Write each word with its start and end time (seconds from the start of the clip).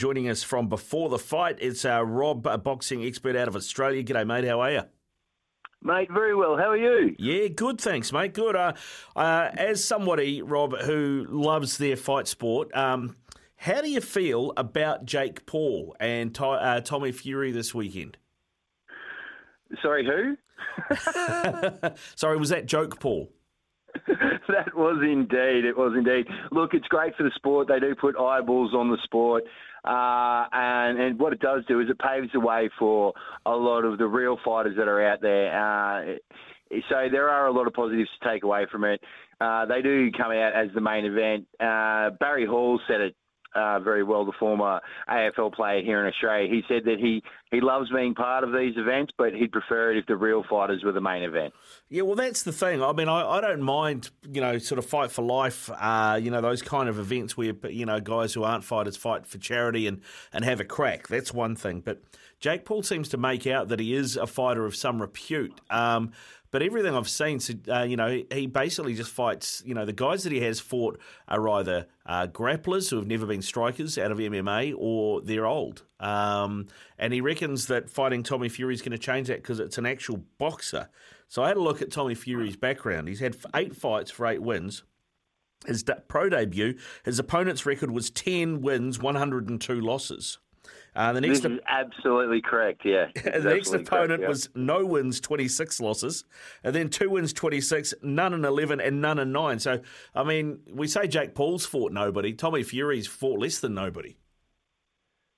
Joining 0.00 0.30
us 0.30 0.42
from 0.42 0.66
before 0.70 1.10
the 1.10 1.18
fight, 1.18 1.58
it's 1.60 1.84
uh, 1.84 2.02
Rob, 2.02 2.46
a 2.46 2.56
boxing 2.56 3.04
expert 3.04 3.36
out 3.36 3.48
of 3.48 3.54
Australia. 3.54 4.02
G'day, 4.02 4.26
mate. 4.26 4.44
How 4.44 4.58
are 4.62 4.72
you? 4.72 4.82
Mate, 5.82 6.10
very 6.10 6.34
well. 6.34 6.56
How 6.56 6.70
are 6.70 6.76
you? 6.78 7.14
Yeah, 7.18 7.48
good, 7.48 7.78
thanks, 7.78 8.10
mate. 8.10 8.32
Good. 8.32 8.56
Uh, 8.56 8.72
uh, 9.14 9.50
as 9.52 9.84
somebody, 9.84 10.40
Rob, 10.40 10.74
who 10.74 11.26
loves 11.28 11.76
their 11.76 11.96
fight 11.96 12.28
sport, 12.28 12.74
um, 12.74 13.14
how 13.56 13.82
do 13.82 13.90
you 13.90 14.00
feel 14.00 14.54
about 14.56 15.04
Jake 15.04 15.44
Paul 15.44 15.94
and 16.00 16.34
Ty, 16.34 16.46
uh, 16.46 16.80
Tommy 16.80 17.12
Fury 17.12 17.52
this 17.52 17.74
weekend? 17.74 18.16
Sorry, 19.82 20.06
who? 20.06 20.38
Sorry, 22.16 22.38
was 22.38 22.48
that 22.48 22.64
joke, 22.64 23.00
Paul? 23.00 23.30
that 24.48 24.74
was 24.74 25.00
indeed. 25.02 25.64
It 25.64 25.76
was 25.76 25.92
indeed. 25.96 26.26
Look, 26.52 26.74
it's 26.74 26.86
great 26.88 27.14
for 27.16 27.22
the 27.22 27.30
sport. 27.36 27.68
They 27.68 27.80
do 27.80 27.94
put 27.94 28.16
eyeballs 28.18 28.74
on 28.74 28.90
the 28.90 28.98
sport. 29.04 29.44
Uh, 29.84 30.44
and, 30.52 31.00
and 31.00 31.18
what 31.18 31.32
it 31.32 31.40
does 31.40 31.64
do 31.66 31.80
is 31.80 31.88
it 31.88 31.98
paves 31.98 32.28
the 32.32 32.40
way 32.40 32.68
for 32.78 33.14
a 33.46 33.50
lot 33.50 33.84
of 33.84 33.98
the 33.98 34.06
real 34.06 34.38
fighters 34.44 34.76
that 34.76 34.88
are 34.88 35.06
out 35.06 35.20
there. 35.22 35.48
Uh, 35.50 36.16
so 36.88 37.08
there 37.10 37.28
are 37.28 37.46
a 37.46 37.52
lot 37.52 37.66
of 37.66 37.72
positives 37.72 38.10
to 38.20 38.28
take 38.28 38.44
away 38.44 38.66
from 38.70 38.84
it. 38.84 39.00
Uh, 39.40 39.64
they 39.64 39.80
do 39.80 40.10
come 40.12 40.32
out 40.32 40.52
as 40.54 40.68
the 40.74 40.80
main 40.80 41.04
event. 41.06 41.46
Uh, 41.58 42.10
Barry 42.20 42.46
Hall 42.46 42.78
said 42.86 43.00
it 43.00 43.16
uh, 43.54 43.80
very 43.80 44.02
well, 44.02 44.24
the 44.24 44.32
former 44.38 44.80
AFL 45.08 45.52
player 45.52 45.82
here 45.82 46.00
in 46.00 46.06
Australia. 46.06 46.48
He 46.48 46.62
said 46.68 46.84
that 46.84 46.98
he, 46.98 47.22
he 47.50 47.60
loves 47.60 47.90
being 47.90 48.14
part 48.14 48.44
of 48.44 48.52
these 48.52 48.74
events, 48.76 49.12
but 49.16 49.34
he'd 49.34 49.52
prefer 49.52 49.92
it 49.92 49.98
if 49.98 50.06
the 50.06 50.16
real 50.16 50.44
fighters 50.48 50.82
were 50.84 50.92
the 50.92 51.00
main 51.00 51.22
event. 51.22 51.52
Yeah, 51.88 52.02
well, 52.02 52.14
that's 52.14 52.42
the 52.42 52.52
thing. 52.52 52.82
I 52.82 52.92
mean, 52.92 53.08
I, 53.08 53.26
I 53.26 53.40
don't 53.40 53.62
mind, 53.62 54.10
you 54.30 54.40
know, 54.40 54.58
sort 54.58 54.78
of 54.78 54.86
fight 54.86 55.10
for 55.10 55.22
life, 55.22 55.70
uh, 55.78 56.18
you 56.22 56.30
know, 56.30 56.40
those 56.40 56.62
kind 56.62 56.88
of 56.88 56.98
events 56.98 57.36
where, 57.36 57.54
you 57.68 57.86
know, 57.86 58.00
guys 58.00 58.34
who 58.34 58.44
aren't 58.44 58.64
fighters 58.64 58.96
fight 58.96 59.26
for 59.26 59.38
charity 59.38 59.86
and, 59.86 60.00
and 60.32 60.44
have 60.44 60.60
a 60.60 60.64
crack. 60.64 61.08
That's 61.08 61.34
one 61.34 61.56
thing. 61.56 61.80
But 61.80 62.02
Jake 62.38 62.64
Paul 62.64 62.82
seems 62.82 63.08
to 63.10 63.16
make 63.18 63.46
out 63.46 63.68
that 63.68 63.80
he 63.80 63.94
is 63.94 64.16
a 64.16 64.26
fighter 64.26 64.64
of 64.64 64.74
some 64.74 65.00
repute. 65.00 65.60
Um, 65.68 66.12
but 66.50 66.62
everything 66.62 66.94
I've 66.94 67.08
seen, 67.08 67.38
uh, 67.68 67.82
you 67.82 67.96
know, 67.96 68.22
he 68.32 68.46
basically 68.46 68.94
just 68.94 69.10
fights. 69.10 69.62
You 69.64 69.74
know, 69.74 69.84
the 69.84 69.92
guys 69.92 70.24
that 70.24 70.32
he 70.32 70.40
has 70.40 70.58
fought 70.58 70.98
are 71.28 71.48
either 71.48 71.86
uh, 72.06 72.26
grapplers 72.26 72.90
who 72.90 72.96
have 72.96 73.06
never 73.06 73.26
been 73.26 73.42
strikers 73.42 73.96
out 73.98 74.10
of 74.10 74.18
MMA, 74.18 74.74
or 74.76 75.20
they're 75.20 75.46
old. 75.46 75.84
Um, 76.00 76.66
and 76.98 77.12
he 77.12 77.20
reckons 77.20 77.66
that 77.66 77.88
fighting 77.88 78.22
Tommy 78.22 78.48
Fury 78.48 78.74
is 78.74 78.82
going 78.82 78.92
to 78.92 78.98
change 78.98 79.28
that 79.28 79.42
because 79.42 79.60
it's 79.60 79.78
an 79.78 79.86
actual 79.86 80.24
boxer. 80.38 80.88
So 81.28 81.44
I 81.44 81.48
had 81.48 81.56
a 81.56 81.62
look 81.62 81.80
at 81.80 81.92
Tommy 81.92 82.16
Fury's 82.16 82.56
background. 82.56 83.06
He's 83.06 83.20
had 83.20 83.36
eight 83.54 83.76
fights 83.76 84.10
for 84.10 84.26
eight 84.26 84.42
wins. 84.42 84.82
His 85.66 85.84
pro 86.08 86.28
debut, 86.28 86.76
his 87.04 87.18
opponent's 87.18 87.66
record 87.66 87.90
was 87.90 88.10
10 88.10 88.62
wins, 88.62 88.98
102 88.98 89.80
losses. 89.80 90.38
Uh, 90.94 91.12
the 91.12 91.20
next 91.20 91.40
this 91.40 91.52
is 91.52 91.58
absolutely 91.68 92.40
correct. 92.40 92.82
Yeah, 92.84 93.06
the 93.14 93.40
next 93.40 93.72
opponent 93.72 93.88
correct, 93.88 94.22
yeah. 94.22 94.28
was 94.28 94.48
no 94.54 94.84
wins, 94.84 95.20
twenty 95.20 95.48
six 95.48 95.80
losses, 95.80 96.24
and 96.64 96.74
then 96.74 96.88
two 96.88 97.10
wins, 97.10 97.32
twenty 97.32 97.60
six, 97.60 97.94
none 98.02 98.34
in 98.34 98.44
eleven, 98.44 98.80
and 98.80 99.00
none 99.00 99.18
in 99.18 99.32
nine. 99.32 99.58
So, 99.58 99.80
I 100.14 100.24
mean, 100.24 100.60
we 100.72 100.88
say 100.88 101.06
Jake 101.06 101.34
Paul's 101.34 101.66
fought 101.66 101.92
nobody. 101.92 102.32
Tommy 102.32 102.62
Fury's 102.62 103.06
fought 103.06 103.38
less 103.38 103.58
than 103.60 103.74
nobody. 103.74 104.16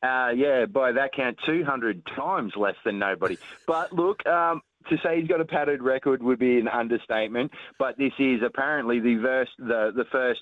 Uh, 0.03 0.31
yeah, 0.35 0.67
by 0.67 0.91
that 0.91 1.13
count, 1.15 1.39
200 1.47 2.03
times 2.17 2.53
less 2.57 2.75
than 2.85 2.99
nobody. 2.99 3.39
But 3.69 3.93
look, 3.93 4.27
um, 4.27 4.61
to 4.89 4.97
say 5.03 5.21
he's 5.21 5.29
got 5.29 5.41
a 5.41 5.45
padded 5.45 5.81
record 5.81 6.23
would 6.23 6.39
be 6.39 6.59
an 6.59 6.69
understatement. 6.69 7.53
But 7.79 7.97
this 7.99 8.13
is 8.19 8.41
apparently 8.45 9.01
the 9.01 9.47
the, 9.59 9.93
the 9.95 10.05
first 10.11 10.41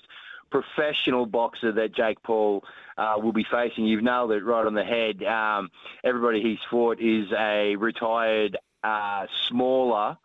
professional 0.51 1.25
boxer 1.25 1.71
that 1.71 1.95
Jake 1.95 2.21
Paul 2.23 2.63
uh, 2.97 3.15
will 3.17 3.33
be 3.33 3.45
facing. 3.51 3.85
You've 3.85 4.03
nailed 4.03 4.31
it 4.31 4.43
right 4.43 4.65
on 4.65 4.73
the 4.73 4.83
head. 4.83 5.23
Um, 5.23 5.69
everybody 6.03 6.41
he's 6.41 6.59
fought 6.69 6.99
is 6.99 7.27
a 7.37 7.75
retired, 7.77 8.57
uh, 8.83 9.25
smaller 9.49 10.17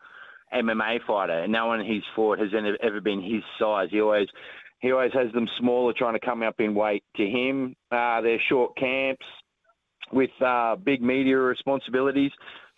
MMA 0.52 0.98
fighter, 1.06 1.40
and 1.40 1.52
no 1.52 1.66
one 1.66 1.84
he's 1.84 2.02
fought 2.14 2.38
has 2.38 2.50
ever 2.82 3.00
been 3.00 3.22
his 3.22 3.42
size. 3.58 3.88
He 3.90 4.00
always 4.00 4.28
he 4.80 4.92
always 4.92 5.12
has 5.14 5.32
them 5.32 5.48
smaller, 5.58 5.92
trying 5.96 6.14
to 6.14 6.24
come 6.24 6.42
up 6.42 6.60
in 6.60 6.74
weight. 6.74 7.02
To 7.16 7.24
him, 7.24 7.74
uh, 7.90 8.20
they're 8.20 8.40
short 8.48 8.76
camps 8.76 9.24
with 10.12 10.30
uh, 10.44 10.76
big 10.76 11.02
media 11.02 11.38
responsibilities. 11.38 12.30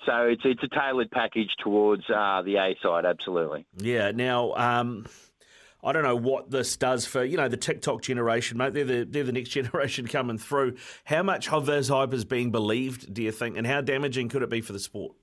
So 0.07 0.27
it's 0.27 0.43
it's 0.45 0.63
a 0.63 0.69
tailored 0.69 1.11
package 1.11 1.51
towards 1.63 2.05
uh, 2.09 2.43
the 2.43 2.57
A 2.57 2.77
side, 2.83 3.05
absolutely. 3.05 3.67
Yeah. 3.77 4.13
Now. 4.13 4.55
Um 4.55 5.07
I 5.83 5.93
don't 5.93 6.03
know 6.03 6.17
what 6.17 6.51
this 6.51 6.77
does 6.77 7.07
for 7.07 7.25
you 7.25 7.37
know 7.37 7.49
the 7.49 7.57
TikTok 7.57 8.03
generation, 8.03 8.59
mate. 8.59 8.75
They're 8.75 8.85
the 8.85 9.05
they're 9.05 9.25
the 9.25 9.33
next 9.33 9.49
generation 9.51 10.07
coming 10.07 10.39
through. 10.39 10.77
How 11.05 11.23
much 11.23 11.49
of 11.51 11.67
this 11.67 11.89
hype 11.89 12.13
is 12.13 12.25
being 12.25 12.51
believed, 12.51 13.13
do 13.13 13.23
you 13.23 13.33
think, 13.33 13.57
and 13.57 13.67
how 13.67 13.81
damaging 13.81 14.29
could 14.29 14.43
it 14.43 14.51
be 14.51 14.61
for 14.61 14.73
the 14.73 14.81
sport? 14.81 15.15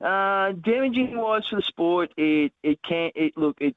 Uh, 0.00 0.52
damaging 0.52 1.16
wise 1.16 1.42
for 1.48 1.56
the 1.56 1.62
sport, 1.62 2.12
it 2.16 2.52
it 2.62 2.78
can't. 2.82 3.12
It 3.16 3.36
look 3.36 3.56
it 3.60 3.74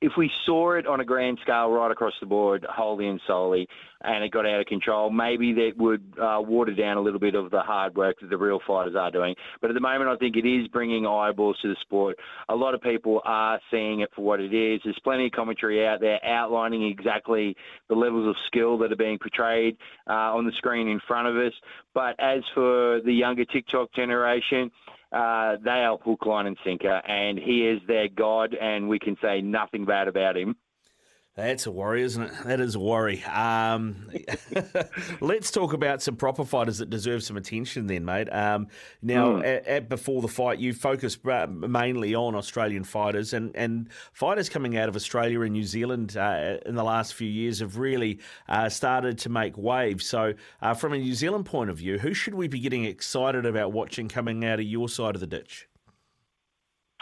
if 0.00 0.12
we 0.16 0.30
saw 0.46 0.72
it 0.72 0.86
on 0.86 1.00
a 1.00 1.04
grand 1.04 1.38
scale 1.42 1.70
right 1.70 1.90
across 1.90 2.12
the 2.20 2.26
board, 2.26 2.64
wholly 2.68 3.08
and 3.08 3.20
solely, 3.26 3.68
and 4.02 4.22
it 4.22 4.30
got 4.30 4.46
out 4.46 4.60
of 4.60 4.66
control, 4.66 5.10
maybe 5.10 5.52
that 5.54 5.72
would 5.76 6.14
uh, 6.20 6.40
water 6.40 6.72
down 6.72 6.96
a 6.96 7.00
little 7.00 7.18
bit 7.18 7.34
of 7.34 7.50
the 7.50 7.60
hard 7.60 7.96
work 7.96 8.16
that 8.20 8.30
the 8.30 8.36
real 8.36 8.60
fighters 8.64 8.94
are 8.94 9.10
doing. 9.10 9.34
But 9.60 9.70
at 9.70 9.74
the 9.74 9.80
moment, 9.80 10.08
I 10.08 10.16
think 10.16 10.36
it 10.36 10.46
is 10.46 10.68
bringing 10.68 11.04
eyeballs 11.04 11.58
to 11.62 11.68
the 11.68 11.76
sport. 11.80 12.16
A 12.48 12.54
lot 12.54 12.74
of 12.74 12.80
people 12.80 13.20
are 13.24 13.58
seeing 13.72 14.00
it 14.00 14.10
for 14.14 14.22
what 14.22 14.40
it 14.40 14.54
is. 14.54 14.80
There's 14.84 14.98
plenty 15.02 15.26
of 15.26 15.32
commentary 15.32 15.84
out 15.84 16.00
there 16.00 16.24
outlining 16.24 16.84
exactly 16.84 17.56
the 17.88 17.96
levels 17.96 18.28
of 18.28 18.36
skill 18.46 18.78
that 18.78 18.92
are 18.92 18.96
being 18.96 19.18
portrayed 19.18 19.76
uh, 20.06 20.12
on 20.12 20.46
the 20.46 20.52
screen 20.52 20.86
in 20.86 21.00
front 21.08 21.26
of 21.26 21.36
us. 21.36 21.54
But 21.92 22.14
as 22.20 22.44
for 22.54 23.00
the 23.00 23.12
younger 23.12 23.44
TikTok 23.44 23.92
generation, 23.94 24.70
uh, 25.12 25.56
they 25.64 25.70
are 25.70 25.98
hook, 25.98 26.26
line, 26.26 26.46
and 26.46 26.58
sinker, 26.64 27.00
and 27.06 27.38
he 27.38 27.66
is 27.66 27.80
their 27.86 28.08
god, 28.08 28.54
and 28.54 28.88
we 28.88 28.98
can 28.98 29.16
say 29.22 29.40
nothing 29.40 29.84
bad 29.84 30.08
about 30.08 30.36
him. 30.36 30.56
That's 31.38 31.66
a 31.66 31.70
worry, 31.70 32.02
isn't 32.02 32.20
it? 32.20 32.32
That 32.46 32.60
is 32.60 32.74
a 32.74 32.80
worry. 32.80 33.22
Um, 33.22 34.10
let's 35.20 35.52
talk 35.52 35.72
about 35.72 36.02
some 36.02 36.16
proper 36.16 36.44
fighters 36.44 36.78
that 36.78 36.90
deserve 36.90 37.22
some 37.22 37.36
attention, 37.36 37.86
then, 37.86 38.04
mate. 38.04 38.28
Um, 38.32 38.66
now, 39.02 39.34
mm. 39.34 39.46
at, 39.46 39.64
at, 39.68 39.88
before 39.88 40.20
the 40.20 40.26
fight, 40.26 40.58
you 40.58 40.72
focused 40.72 41.24
mainly 41.24 42.12
on 42.16 42.34
Australian 42.34 42.82
fighters, 42.82 43.34
and, 43.34 43.54
and 43.54 43.88
fighters 44.12 44.48
coming 44.48 44.76
out 44.76 44.88
of 44.88 44.96
Australia 44.96 45.42
and 45.42 45.52
New 45.52 45.62
Zealand 45.62 46.16
uh, 46.16 46.56
in 46.66 46.74
the 46.74 46.82
last 46.82 47.14
few 47.14 47.28
years 47.28 47.60
have 47.60 47.76
really 47.78 48.18
uh, 48.48 48.68
started 48.68 49.16
to 49.18 49.28
make 49.28 49.56
waves. 49.56 50.06
So, 50.06 50.34
uh, 50.60 50.74
from 50.74 50.92
a 50.92 50.98
New 50.98 51.14
Zealand 51.14 51.46
point 51.46 51.70
of 51.70 51.78
view, 51.78 52.00
who 52.00 52.14
should 52.14 52.34
we 52.34 52.48
be 52.48 52.58
getting 52.58 52.84
excited 52.84 53.46
about 53.46 53.70
watching 53.70 54.08
coming 54.08 54.44
out 54.44 54.58
of 54.58 54.66
your 54.66 54.88
side 54.88 55.14
of 55.14 55.20
the 55.20 55.28
ditch? 55.28 55.68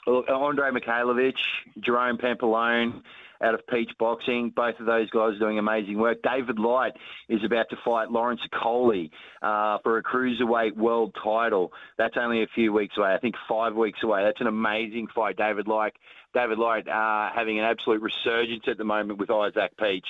Well, 0.06 0.24
Andre 0.28 0.72
Mikhailovich, 0.72 1.40
Jerome 1.80 2.18
Pampellone 2.18 3.02
out 3.42 3.54
of 3.54 3.66
Peach 3.66 3.90
Boxing. 3.98 4.52
Both 4.54 4.78
of 4.80 4.86
those 4.86 5.10
guys 5.10 5.34
are 5.34 5.38
doing 5.38 5.58
amazing 5.58 5.98
work. 5.98 6.18
David 6.22 6.58
Light 6.58 6.92
is 7.28 7.40
about 7.44 7.66
to 7.70 7.76
fight 7.84 8.10
Lawrence 8.10 8.40
Okolie 8.52 9.10
uh, 9.42 9.78
for 9.82 9.98
a 9.98 10.02
cruiserweight 10.02 10.76
world 10.76 11.14
title. 11.22 11.72
That's 11.98 12.16
only 12.18 12.42
a 12.42 12.48
few 12.54 12.72
weeks 12.72 12.96
away. 12.96 13.14
I 13.14 13.18
think 13.18 13.34
five 13.48 13.74
weeks 13.74 14.00
away. 14.02 14.22
That's 14.24 14.40
an 14.40 14.46
amazing 14.46 15.08
fight. 15.14 15.36
David 15.36 15.68
Light, 15.68 15.94
David 16.34 16.58
Light 16.58 16.88
uh, 16.88 17.30
having 17.34 17.58
an 17.58 17.64
absolute 17.64 18.02
resurgence 18.02 18.64
at 18.66 18.78
the 18.78 18.84
moment 18.84 19.18
with 19.18 19.30
Isaac 19.30 19.72
Peach 19.78 20.06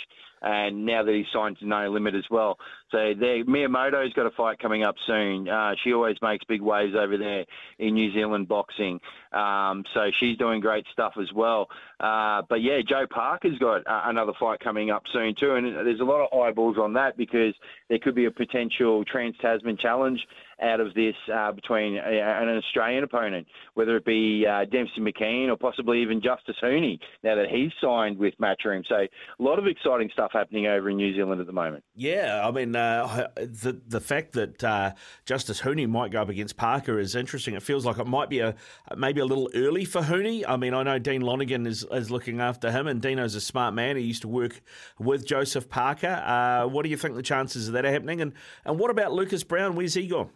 and 0.47 0.87
now 0.87 1.03
that 1.03 1.13
he's 1.13 1.27
signed 1.33 1.59
to 1.59 1.67
No 1.67 1.91
Limit 1.91 2.15
as 2.15 2.25
well. 2.31 2.57
So 2.93 3.15
there, 3.19 3.45
Mea 3.45 3.67
Motu's 3.67 4.13
got 4.13 4.27
a 4.27 4.31
fight 4.31 4.61
coming 4.61 4.85
up 4.85 4.95
soon. 5.05 5.49
Uh, 5.49 5.75
she 5.83 5.93
always 5.93 6.17
makes 6.23 6.45
big 6.45 6.61
waves 6.61 6.95
over 6.97 7.17
there 7.17 7.45
in 7.81 7.95
New 7.95 8.13
Zealand 8.13 8.47
boxing. 8.47 9.01
Um, 9.33 9.83
so 9.93 10.11
she's 10.21 10.39
doing 10.39 10.61
great 10.61 10.87
stuff 10.93 11.15
as 11.21 11.33
well. 11.33 11.69
Uh, 11.99 12.43
but 12.49 12.63
yeah, 12.63 12.79
Joe 12.89 13.07
Parker's 13.11 13.59
got 13.59 13.87
uh, 13.89 14.03
another 14.05 14.33
fight 14.39 14.61
coming 14.61 14.91
up 14.91 15.03
soon 15.13 15.35
too, 15.35 15.57
and 15.57 15.67
there's 15.67 16.01
a 16.01 16.05
lot 16.05 16.25
of 16.25 16.39
eyeballs 16.39 16.79
on 16.79 16.93
that 16.93 17.17
because 17.17 17.55
there 17.89 17.99
could 17.99 18.15
be 18.15 18.27
a 18.27 18.31
potential 18.31 19.05
Trans 19.05 19.37
Tasman 19.41 19.77
challenge 19.79 20.21
out 20.63 20.81
of 20.81 20.95
this 20.95 21.15
uh, 21.33 21.53
between 21.53 21.99
an 21.99 22.49
Australian 22.49 23.05
opponent, 23.05 23.47
whether 23.75 23.97
it 23.97 24.05
be 24.05 24.47
uh, 24.47 24.65
Dempsey 24.65 25.01
McKean 25.01 25.49
or 25.49 25.57
possibly 25.57 26.01
even 26.01 26.21
Justis 26.21 26.55
Huni, 26.63 26.99
now 27.23 27.35
that 27.35 27.49
he's 27.51 27.73
signed 27.81 28.19
with 28.19 28.35
Matchroom. 28.41 28.83
So 28.89 28.95
a 28.97 29.43
lot 29.43 29.59
of 29.59 29.67
exciting 29.67 30.09
stuff 30.13 30.31
happening 30.33 30.67
over 30.67 30.89
in 30.89 30.97
New 30.97 31.15
Zealand 31.15 31.41
at 31.41 31.47
the 31.47 31.53
moment. 31.53 31.85
Yeah, 31.95 32.43
I 32.47 32.51
mean, 32.51 32.75
uh, 32.75 33.29
the 33.37 33.81
the 33.87 34.01
fact 34.01 34.33
that 34.33 34.65
uh, 34.65 34.93
Justis 35.27 35.63
Huni 35.63 35.89
might 35.89 36.11
go 36.11 36.23
up 36.23 36.29
against 36.29 36.57
Parker 36.57 36.99
is 36.99 37.15
interesting. 37.15 37.55
It 37.55 37.63
feels 37.63 37.85
like 37.85 37.99
it 37.99 38.07
might 38.07 38.31
be 38.31 38.41
a 38.41 38.55
maybe 38.97 39.21
a 39.21 39.27
little 39.27 39.51
early 39.55 39.85
for 39.85 40.01
Huni. 40.01 40.45
I 40.47 40.57
mean, 40.57 40.73
I 40.73 40.83
know 40.83 40.99
Dean 40.99 41.21
Lonergan 41.21 41.67
is, 41.67 41.85
is 41.93 42.11
looking 42.11 42.41
after 42.41 42.71
him, 42.71 42.87
and 42.87 43.03
Dino's 43.03 43.35
a 43.35 43.41
smart 43.41 43.75
man. 43.75 43.97
He 43.97 44.03
used 44.03 44.23
to 44.23 44.29
work 44.29 44.63
with 44.99 45.27
Joseph 45.27 45.69
Parker. 45.69 46.23
Uh, 46.25 46.67
what 46.67 46.83
do 46.83 46.89
you 46.89 46.97
think 46.97 47.15
the 47.15 47.23
chances 47.23 47.69
of 47.69 47.76
that 47.77 47.87
are 47.87 47.93
happening? 47.93 48.21
And 48.21 48.33
and 48.65 48.79
what 48.79 48.91
about 48.91 49.13
Lucas 49.13 49.45
Browne? 49.45 49.77
Where's 49.77 49.95
he 49.95 50.07
gone? 50.07 50.31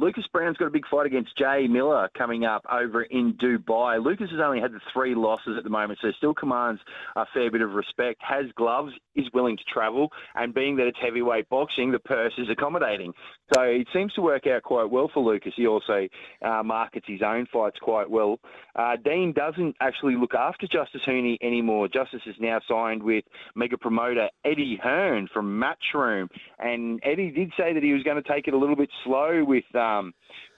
Lucas 0.00 0.24
Browne's 0.32 0.56
got 0.56 0.64
a 0.64 0.70
big 0.70 0.86
fight 0.90 1.04
against 1.04 1.36
Jay 1.36 1.66
Miller 1.68 2.08
coming 2.16 2.46
up 2.46 2.64
over 2.72 3.02
in 3.02 3.34
Dubai. 3.34 4.02
Lucas 4.02 4.30
has 4.30 4.40
only 4.42 4.58
had 4.58 4.72
the 4.72 4.80
three 4.94 5.14
losses 5.14 5.56
at 5.58 5.64
the 5.64 5.68
moment, 5.68 5.98
so 6.00 6.08
still 6.16 6.32
commands 6.32 6.80
a 7.16 7.26
fair 7.34 7.50
bit 7.50 7.60
of 7.60 7.72
respect. 7.72 8.18
Has 8.22 8.46
gloves, 8.56 8.94
is 9.14 9.26
willing 9.34 9.58
to 9.58 9.62
travel, 9.70 10.08
and 10.36 10.54
being 10.54 10.74
that 10.76 10.86
it's 10.86 10.96
heavyweight 11.02 11.50
boxing, 11.50 11.92
the 11.92 11.98
purse 11.98 12.32
is 12.38 12.48
accommodating. 12.50 13.12
So 13.52 13.60
it 13.60 13.88
seems 13.92 14.14
to 14.14 14.22
work 14.22 14.46
out 14.46 14.62
quite 14.62 14.88
well 14.90 15.10
for 15.12 15.22
Lucas. 15.22 15.52
He 15.54 15.66
also 15.66 16.08
uh, 16.40 16.62
markets 16.64 17.04
his 17.06 17.20
own 17.20 17.46
fights 17.52 17.76
quite 17.82 18.08
well. 18.08 18.40
Uh, 18.76 18.96
Dean 19.04 19.34
doesn't 19.36 19.76
actually 19.80 20.16
look 20.16 20.32
after 20.32 20.66
Justis 20.66 21.06
Huni 21.06 21.36
anymore. 21.42 21.88
Justis 21.88 22.26
is 22.26 22.36
now 22.40 22.58
signed 22.66 23.02
with 23.02 23.24
mega 23.54 23.76
promoter 23.76 24.30
Eddie 24.46 24.80
Hearn 24.82 25.28
from 25.30 25.62
Matchroom, 25.62 26.28
and 26.58 27.00
Eddie 27.02 27.32
did 27.32 27.52
say 27.58 27.74
that 27.74 27.82
he 27.82 27.92
was 27.92 28.02
going 28.02 28.22
to 28.22 28.26
take 28.26 28.48
it 28.48 28.54
a 28.54 28.58
little 28.58 28.76
bit 28.76 28.88
slow 29.04 29.44
with. 29.44 29.64
Um, 29.74 29.89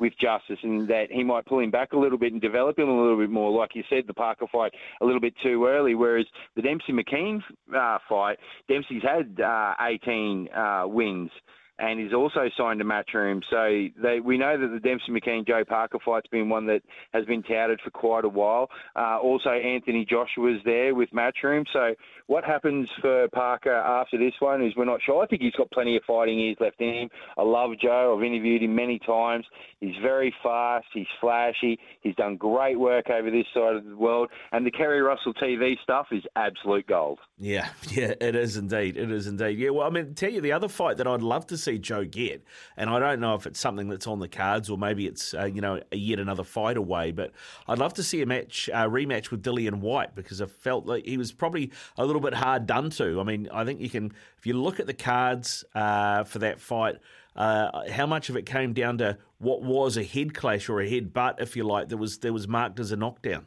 with 0.00 0.12
Justis, 0.22 0.62
and 0.62 0.88
that 0.88 1.06
he 1.10 1.22
might 1.22 1.46
pull 1.46 1.60
him 1.60 1.70
back 1.70 1.92
a 1.92 1.98
little 1.98 2.18
bit 2.18 2.32
and 2.32 2.40
develop 2.40 2.78
him 2.78 2.88
a 2.88 3.00
little 3.00 3.18
bit 3.18 3.30
more. 3.30 3.50
Like 3.50 3.74
you 3.74 3.84
said, 3.88 4.04
the 4.06 4.14
Parker 4.14 4.46
fight 4.50 4.72
a 5.00 5.04
little 5.04 5.20
bit 5.20 5.34
too 5.42 5.66
early, 5.66 5.94
whereas 5.94 6.26
the 6.56 6.62
Dempsey 6.62 6.92
McKean 6.92 7.40
uh, 7.76 7.98
fight, 8.08 8.38
Dempsey's 8.68 9.02
had 9.02 9.40
uh, 9.40 9.74
18 9.80 10.48
uh, 10.48 10.82
wins 10.86 11.30
and 11.78 11.98
he's 11.98 12.12
also 12.12 12.48
signed 12.56 12.80
a 12.80 12.84
matchroom. 12.84 13.42
So 13.50 13.88
they, 14.02 14.20
we 14.20 14.38
know 14.38 14.58
that 14.58 14.68
the 14.68 14.80
Dempsey 14.80 15.10
McKean 15.10 15.46
Joe 15.46 15.64
Parker 15.66 15.98
fight's 16.04 16.28
been 16.28 16.48
one 16.48 16.66
that 16.66 16.82
has 17.12 17.24
been 17.24 17.42
touted 17.42 17.80
for 17.82 17.90
quite 17.90 18.24
a 18.24 18.28
while. 18.28 18.68
Uh, 18.94 19.18
also, 19.18 19.50
Anthony 19.50 20.06
Joshua's 20.08 20.60
there 20.64 20.94
with 20.94 21.08
matchroom. 21.10 21.64
So 21.72 21.94
what 22.26 22.44
happens 22.44 22.88
for 23.00 23.28
Parker 23.28 23.74
after 23.74 24.18
this 24.18 24.34
one 24.40 24.64
is 24.64 24.72
we're 24.76 24.84
not 24.84 25.00
sure. 25.04 25.22
I 25.22 25.26
think 25.26 25.42
he's 25.42 25.52
got 25.52 25.70
plenty 25.70 25.96
of 25.96 26.02
fighting 26.06 26.38
years 26.38 26.56
left 26.60 26.80
in 26.80 26.94
him. 26.94 27.08
I 27.36 27.42
love 27.42 27.70
Joe. 27.80 28.16
I've 28.16 28.24
interviewed 28.24 28.62
him 28.62 28.74
many 28.74 28.98
times. 29.00 29.44
He's 29.80 29.96
very 30.02 30.32
fast. 30.42 30.86
He's 30.94 31.06
flashy. 31.20 31.78
He's 32.00 32.14
done 32.14 32.36
great 32.36 32.78
work 32.78 33.10
over 33.10 33.30
this 33.30 33.46
side 33.52 33.76
of 33.76 33.84
the 33.84 33.96
world. 33.96 34.28
And 34.52 34.64
the 34.64 34.70
Kerry 34.70 35.02
Russell 35.02 35.34
TV 35.34 35.74
stuff 35.82 36.06
is 36.12 36.22
absolute 36.36 36.86
gold. 36.86 37.18
Yeah, 37.38 37.68
yeah, 37.90 38.14
it 38.20 38.36
is 38.36 38.56
indeed. 38.56 38.96
It 38.96 39.10
is 39.10 39.26
indeed. 39.26 39.58
Yeah, 39.58 39.70
well, 39.70 39.86
I 39.86 39.90
mean, 39.90 40.14
tell 40.14 40.30
you 40.30 40.40
the 40.40 40.52
other 40.52 40.68
fight 40.68 40.98
that 40.98 41.06
I'd 41.06 41.22
love 41.22 41.46
to 41.48 41.56
see 41.56 41.71
Joe 41.78 42.04
get, 42.04 42.44
and 42.76 42.90
I 42.90 42.98
don't 42.98 43.20
know 43.20 43.34
if 43.34 43.46
it's 43.46 43.60
something 43.60 43.88
that's 43.88 44.06
on 44.06 44.18
the 44.18 44.28
cards 44.28 44.70
or 44.70 44.78
maybe 44.78 45.06
it's 45.06 45.34
uh, 45.34 45.44
you 45.44 45.60
know 45.60 45.80
a 45.90 45.96
yet 45.96 46.18
another 46.18 46.44
fight 46.44 46.76
away, 46.76 47.12
but 47.12 47.32
I'd 47.68 47.78
love 47.78 47.94
to 47.94 48.02
see 48.02 48.22
a 48.22 48.26
match 48.26 48.68
uh, 48.72 48.86
rematch 48.88 49.30
with 49.30 49.42
Dillian 49.42 49.80
Whyte 49.80 50.14
because 50.14 50.40
I 50.40 50.46
felt 50.46 50.86
like 50.86 51.06
he 51.06 51.16
was 51.16 51.32
probably 51.32 51.70
a 51.96 52.04
little 52.04 52.20
bit 52.20 52.34
hard 52.34 52.66
done 52.66 52.90
to. 52.90 53.20
I 53.20 53.24
mean, 53.24 53.48
I 53.52 53.64
think 53.64 53.80
you 53.80 53.90
can 53.90 54.12
if 54.38 54.46
you 54.46 54.54
look 54.54 54.80
at 54.80 54.86
the 54.86 54.94
cards 54.94 55.64
uh, 55.74 56.24
for 56.24 56.38
that 56.40 56.60
fight. 56.60 56.96
Uh, 57.34 57.88
how 57.90 58.04
much 58.04 58.28
of 58.28 58.36
it 58.36 58.44
came 58.44 58.74
down 58.74 58.98
to 58.98 59.16
what 59.38 59.62
was 59.62 59.96
a 59.96 60.02
head 60.02 60.34
clash 60.34 60.68
or 60.68 60.82
a 60.82 60.88
head 60.88 61.14
butt, 61.14 61.40
if 61.40 61.56
you 61.56 61.64
like, 61.64 61.88
that 61.88 61.96
was 61.96 62.18
that 62.18 62.30
was 62.30 62.46
marked 62.46 62.78
as 62.78 62.92
a 62.92 62.96
knockdown. 62.96 63.46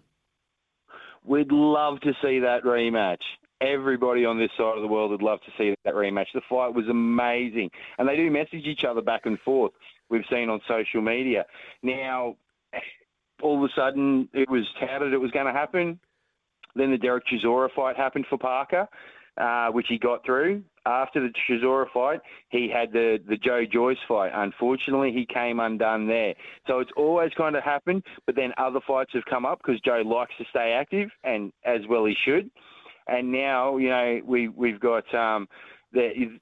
We'd 1.24 1.51
love 1.51 2.00
to 2.01 2.13
see 2.21 2.39
that 2.39 2.63
rematch 2.63 3.21
everybody 3.62 4.25
on 4.25 4.38
this 4.38 4.50
side 4.57 4.75
of 4.75 4.81
the 4.81 4.88
world 4.88 5.12
would 5.12 5.22
love 5.22 5.40
to 5.42 5.52
see 5.57 5.74
that 5.84 5.94
rematch. 5.94 6.28
The 6.34 6.42
fight 6.50 6.74
was 6.74 6.88
amazing, 6.90 7.69
and 7.98 8.07
they 8.07 8.16
do 8.16 8.30
message 8.30 8.66
each 8.66 8.84
other 8.88 9.02
back 9.02 9.25
and 9.25 9.40
forth. 9.40 9.72
We've 10.10 10.25
seen 10.30 10.50
on 10.50 10.62
social 10.68 11.02
media. 11.02 11.46
Now, 11.81 12.36
all 13.42 13.63
of 13.63 13.69
a 13.69 13.74
sudden, 13.75 14.30
it 14.34 14.50
was 14.50 14.63
touted 14.80 15.13
it 15.13 15.18
was 15.18 15.31
going 15.31 15.48
to 15.48 15.54
happen. 15.54 16.00
Then 16.75 16.92
the 16.92 16.98
Derek 16.98 17.24
Chisora 17.28 17.69
fight 17.74 17.96
happened 17.96 18.25
for 18.30 18.38
Parker, 18.38 18.88
uh, 19.38 19.69
which 19.69 19.88
he 19.88 19.98
got 19.98 20.25
through. 20.25 20.63
After 20.86 21.19
the 21.19 21.34
Chisora 21.50 21.86
fight, 21.92 22.19
he 22.50 22.69
had 22.69 22.92
the, 22.92 23.18
the 23.28 23.38
Joe 23.38 23.63
Joyce 23.66 23.98
fight. 24.07 24.31
Unfortunately, 24.36 25.12
he 25.12 25.25
came 25.25 25.60
undone 25.60 26.07
there. 26.07 26.36
So 26.68 26.80
it's 26.80 26.92
always 26.96 27.31
kind 27.36 27.56
of 27.56 27.63
happened, 27.63 28.04
but 28.28 28.36
then 28.36 28.54
other 28.57 28.81
fights 28.86 29.12
have 29.13 29.25
come 29.28 29.46
up 29.46 29.62
because 29.66 29.81
Joe 29.81 30.04
likes 30.06 30.34
to 30.38 30.46
stay 30.50 30.74
active, 30.74 31.10
and 31.24 31.52
as 31.63 31.81
well 31.90 32.06
he 32.06 32.16
should 32.25 32.52
and 33.07 33.31
now 33.31 33.78
you 33.78 33.90
know 33.90 34.22
we 34.25 34.48
we've 34.50 34.80
got 34.80 35.13
um, 35.13 35.48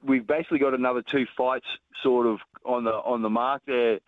we've 0.04 0.28
basically 0.28 0.60
got 0.60 0.74
another 0.74 1.02
two 1.02 1.26
fights 1.38 1.66
sort 2.02 2.28
of 2.28 2.40
on 2.66 2.84
the 2.84 2.92
on 2.92 3.22
the 3.22 3.30
mark 3.30 3.62
there 3.66 4.00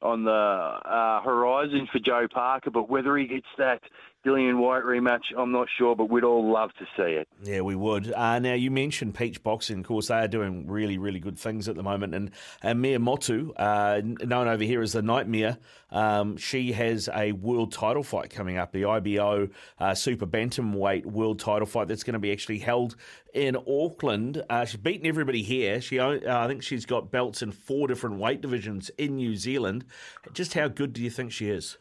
on 0.00 0.24
the 0.24 0.30
uh, 0.30 1.20
horizon 1.22 1.88
for 1.90 1.98
Joe 1.98 2.28
Parker, 2.32 2.70
but 2.70 2.88
whether 2.88 3.16
he 3.16 3.26
gets 3.26 3.46
that 3.58 3.82
Dillian 4.26 4.58
Whyte 4.58 4.82
rematch, 4.82 5.22
I'm 5.36 5.52
not 5.52 5.68
sure, 5.78 5.94
but 5.94 6.10
we'd 6.10 6.24
all 6.24 6.52
love 6.52 6.70
to 6.78 6.84
see 6.96 7.12
it. 7.12 7.28
Yeah, 7.44 7.60
we 7.60 7.76
would. 7.76 8.12
Uh, 8.12 8.38
now, 8.40 8.54
you 8.54 8.70
mentioned 8.70 9.14
Peach 9.14 9.42
Boxing. 9.42 9.78
Of 9.78 9.86
course, 9.86 10.08
they 10.08 10.16
are 10.16 10.28
doing 10.28 10.66
really, 10.66 10.98
really 10.98 11.20
good 11.20 11.38
things 11.38 11.68
at 11.68 11.76
the 11.76 11.84
moment. 11.84 12.14
And, 12.14 12.32
and 12.60 12.82
Mea 12.82 12.98
Motu, 12.98 13.52
uh, 13.54 14.00
known 14.02 14.48
over 14.48 14.64
here 14.64 14.82
as 14.82 14.92
the 14.92 15.02
Nightmare, 15.02 15.58
um, 15.90 16.36
she 16.36 16.72
has 16.72 17.08
a 17.14 17.32
world 17.32 17.72
title 17.72 18.02
fight 18.02 18.30
coming 18.30 18.58
up, 18.58 18.72
the 18.72 18.86
IBO 18.86 19.48
uh, 19.78 19.94
Super 19.94 20.26
Bantamweight 20.26 21.06
World 21.06 21.38
Title 21.38 21.66
fight 21.66 21.86
that's 21.88 22.02
going 22.02 22.14
to 22.14 22.18
be 22.18 22.32
actually 22.32 22.58
held 22.58 22.96
in 23.32 23.56
Auckland. 23.56 24.42
Uh, 24.50 24.64
she's 24.64 24.80
beaten 24.80 25.06
everybody 25.06 25.42
here. 25.42 25.80
She, 25.80 26.00
uh, 26.00 26.18
I 26.26 26.48
think 26.48 26.64
she's 26.64 26.86
got 26.86 27.12
belts 27.12 27.40
in 27.40 27.52
four 27.52 27.86
different 27.86 28.16
weight 28.16 28.40
divisions 28.40 28.90
in 28.98 29.16
New 29.16 29.36
Zealand. 29.36 29.84
Just 30.32 30.54
how 30.54 30.66
good 30.66 30.92
do 30.92 31.02
you 31.02 31.10
think 31.10 31.30
she 31.30 31.50
is? 31.50 31.78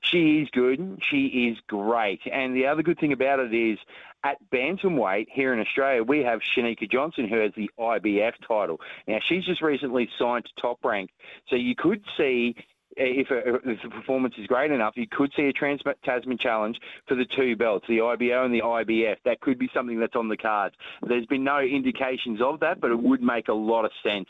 She 0.00 0.40
is 0.40 0.48
good. 0.50 1.00
She 1.10 1.48
is 1.50 1.58
great. 1.66 2.20
And 2.30 2.56
the 2.56 2.66
other 2.66 2.82
good 2.82 2.98
thing 2.98 3.12
about 3.12 3.38
it 3.40 3.52
is 3.52 3.78
at 4.24 4.38
bantamweight 4.50 5.28
here 5.30 5.52
in 5.52 5.60
Australia, 5.60 6.02
we 6.02 6.20
have 6.20 6.40
Cherneka 6.40 6.90
Johnson, 6.90 7.28
who 7.28 7.38
has 7.38 7.52
the 7.56 7.70
IBF 7.78 8.32
title. 8.46 8.80
Now, 9.06 9.18
she's 9.26 9.44
just 9.44 9.62
recently 9.62 10.08
signed 10.18 10.44
to 10.44 10.60
Top 10.60 10.84
Rank. 10.84 11.10
So 11.48 11.56
you 11.56 11.74
could 11.74 12.02
see 12.16 12.54
eh, 12.96 13.04
if, 13.04 13.30
a, 13.30 13.56
if, 13.56 13.82
the 13.82 13.88
performance 13.88 14.34
is 14.36 14.46
great 14.46 14.70
enough, 14.70 14.94
you 14.96 15.06
could 15.06 15.32
see 15.34 15.44
a 15.44 15.52
Trans 15.52 15.80
Tasman 16.04 16.38
challenge 16.38 16.78
for 17.06 17.14
the 17.14 17.24
two 17.24 17.56
belts, 17.56 17.86
the 17.88 18.00
IBO 18.00 18.44
and 18.44 18.54
the 18.54 18.62
IBF. 18.62 19.16
That 19.24 19.40
could 19.40 19.58
be 19.58 19.70
something 19.72 19.98
that's 19.98 20.16
on 20.16 20.28
the 20.28 20.36
cards. 20.36 20.74
There's 21.02 21.26
been 21.26 21.44
no 21.44 21.60
indications 21.60 22.40
of 22.42 22.60
that, 22.60 22.80
but 22.80 22.90
it 22.90 23.02
would 23.02 23.22
make 23.22 23.48
a 23.48 23.54
lot 23.54 23.84
of 23.84 23.92
sense 24.02 24.28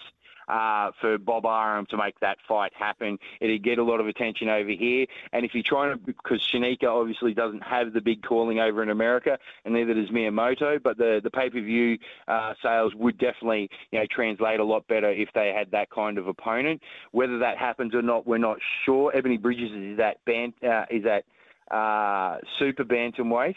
uh, 0.50 0.90
for 1.00 1.16
Bob 1.16 1.47
Arum 1.47 1.87
to 1.87 1.97
make 1.97 2.19
that 2.21 2.38
fight 2.49 2.73
happen. 2.75 3.19
It'd 3.40 3.62
get 3.62 3.78
a 3.78 3.85
lot 3.85 4.00
of 4.00 4.09
attention 4.09 4.49
over 4.49 4.71
here. 4.71 5.07
And 5.33 5.45
if 5.45 5.54
you're 5.54 5.62
trying 5.62 5.92
to, 5.92 5.99
because 5.99 6.47
Cherneka 6.52 6.85
obviously 6.85 7.35
doesn't 7.35 7.62
have 7.62 7.92
the 7.92 8.00
big 8.00 8.23
calling 8.23 8.59
over 8.59 8.83
in 8.83 8.90
America, 8.90 9.38
and 9.64 9.75
neither 9.75 9.95
does 9.95 10.11
Mea 10.11 10.30
Motu, 10.30 10.80
but 10.80 10.99
the, 10.99 11.21
the 11.23 11.30
pay 11.30 11.50
per 11.50 11.61
view 11.61 11.99
uh, 12.26 12.54
sales 12.62 12.95
would 12.97 13.16
definitely 13.19 13.71
you 13.92 14.00
know 14.00 14.07
translate 14.11 14.59
a 14.59 14.64
lot 14.64 14.87
better 14.88 15.11
if 15.11 15.28
they 15.35 15.52
had 15.57 15.71
that 15.71 15.88
kind 15.90 16.19
of 16.19 16.26
opponent. 16.26 16.83
Whether 17.12 17.38
that 17.38 17.57
happens 17.57 17.95
or 17.95 18.02
not, 18.02 18.26
we're 18.26 18.38
not 18.38 18.59
sure. 18.85 19.12
Ebony 19.14 19.37
Bridges 19.37 19.71
is 19.73 19.97
that 19.99 20.25
band, 20.25 20.54
uh, 20.64 20.87
is 20.90 21.04
that 21.04 21.25
uh, 21.73 22.38
super 22.59 22.85
bantamweight, 22.85 23.54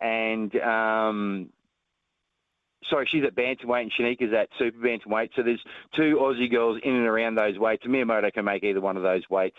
and 0.00 0.56
um, 0.56 1.50
sorry, 2.88 3.08
she's 3.10 3.24
at 3.24 3.34
bantamweight 3.34 3.82
and 3.82 3.92
Cherneka's 3.92 4.32
at 4.32 4.48
super 4.58 4.78
bantamweight. 4.78 5.30
So 5.36 5.42
there's 5.42 5.62
two 5.94 6.18
Aussie 6.20 6.50
girls 6.50 6.80
in 6.82 6.94
and 6.94 7.06
around 7.06 7.36
those 7.36 7.58
weights. 7.58 7.84
Mea 7.86 8.04
Motu 8.04 8.30
can 8.30 8.44
make 8.44 8.62
either 8.62 8.80
one 8.80 8.96
of 8.96 9.02
those 9.02 9.22
weights 9.30 9.56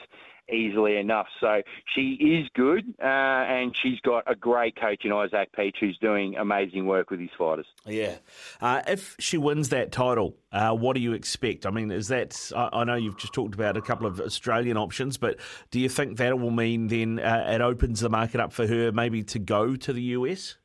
easily 0.52 0.98
enough. 0.98 1.28
So 1.40 1.62
she 1.96 2.12
is 2.14 2.50
good, 2.54 2.84
uh, 3.02 3.06
and 3.06 3.76
she's 3.82 4.00
got 4.02 4.24
a 4.28 4.36
great 4.36 4.76
coach 4.76 5.06
in 5.06 5.12
Isaac 5.12 5.50
Peach 5.56 5.78
who's 5.80 5.98
doing 6.00 6.36
amazing 6.36 6.86
work 6.86 7.10
with 7.10 7.20
his 7.20 7.30
fighters. 7.38 7.66
Yeah. 7.86 8.16
Uh, 8.62 8.82
if 8.88 9.16
she 9.20 9.38
wins 9.38 9.70
that 9.70 9.92
title, 9.92 10.36
uh, 10.52 10.74
what 10.74 10.96
do 10.96 11.02
you 11.02 11.14
expect? 11.14 11.66
I 11.66 11.70
mean, 11.70 11.92
is 11.92 12.10
that, 12.10 12.52
I, 12.56 12.70
I, 12.74 12.84
know 12.84 12.96
you've 12.96 13.18
just 13.18 13.34
talked 13.34 13.56
about 13.56 13.78
a 13.78 13.82
couple 13.82 14.06
of 14.06 14.20
Australian 14.20 14.78
options, 14.78 15.18
but 15.18 15.38
do 15.72 15.80
you 15.80 15.90
think 15.90 16.18
that 16.18 16.38
will 16.40 16.52
mean 16.52 16.88
then 16.88 17.20
uh, 17.20 17.46
it 17.48 17.62
opens 17.62 18.02
the 18.02 18.10
market 18.10 18.40
up 18.40 18.52
for 18.52 18.68
her 18.68 18.92
maybe 18.92 19.24
to 19.24 19.40
go 19.40 19.76
to 19.76 19.94
the 19.94 20.02
US? 20.02 20.58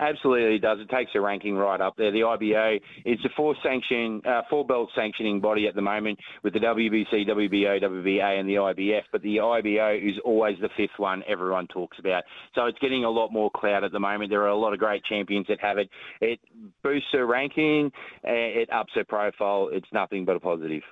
Absolutely, 0.00 0.58
does. 0.58 0.78
It 0.80 0.88
takes 0.88 1.12
the 1.12 1.20
ranking 1.20 1.56
right 1.56 1.80
up 1.80 1.96
there. 1.96 2.12
The 2.12 2.22
IBO 2.22 2.78
is 3.04 3.18
the 3.22 3.30
four 3.36 3.56
sanction, 3.62 4.22
uh, 4.24 4.42
four 4.48 4.64
belt 4.64 4.90
sanctioning 4.94 5.40
body 5.40 5.66
at 5.66 5.74
the 5.74 5.82
moment 5.82 6.18
with 6.42 6.52
the 6.52 6.60
WBC, 6.60 7.28
WBO, 7.28 7.82
WBA, 7.82 8.40
and 8.40 8.48
the 8.48 8.54
IBF. 8.54 9.02
But 9.10 9.22
the 9.22 9.40
IBO 9.40 9.94
is 9.94 10.14
always 10.24 10.56
the 10.60 10.68
fifth 10.76 10.98
one 10.98 11.22
everyone 11.28 11.66
talks 11.66 11.98
about. 11.98 12.22
So 12.54 12.66
it's 12.66 12.78
getting 12.78 13.04
a 13.04 13.10
lot 13.10 13.32
more 13.32 13.50
clout 13.50 13.82
at 13.82 13.92
the 13.92 14.00
moment. 14.00 14.30
There 14.30 14.42
are 14.42 14.48
a 14.48 14.56
lot 14.56 14.72
of 14.72 14.78
great 14.78 15.04
champions 15.04 15.46
that 15.48 15.60
have 15.60 15.78
it. 15.78 15.88
It 16.20 16.40
boosts 16.82 17.08
her 17.12 17.26
ranking. 17.26 17.90
It 18.22 18.70
ups 18.72 18.92
her 18.94 19.04
profile. 19.04 19.68
It's 19.72 19.88
nothing 19.92 20.24
but 20.24 20.36
a 20.36 20.40
positive. 20.40 20.82